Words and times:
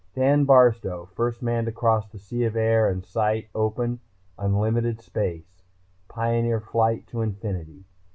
Dan 0.15 0.45
Barstow, 0.45 1.05
first 1.13 1.43
man 1.43 1.65
to 1.65 1.71
cross 1.71 2.07
the 2.09 2.17
sea 2.17 2.43
of 2.45 2.55
air 2.55 2.89
and 2.89 3.05
sight 3.05 3.49
open, 3.53 3.99
unlimited 4.35 4.99
space. 4.99 5.61
Pioneer 6.07 6.59
flight 6.59 7.05
to 7.05 7.21
infinity. 7.21 7.83